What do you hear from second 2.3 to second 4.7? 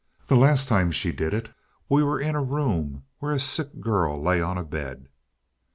a room where a sick girl lay on a